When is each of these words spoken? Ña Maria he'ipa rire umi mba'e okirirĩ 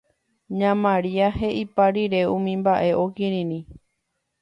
Ña 0.59 0.71
Maria 0.83 1.27
he'ipa 1.39 1.85
rire 1.95 2.21
umi 2.35 2.53
mba'e 2.61 2.91
okirirĩ 3.03 3.59